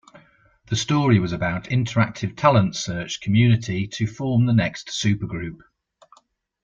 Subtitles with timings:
[0.69, 5.59] The story was about interactive talent search community to form the next Supergroup.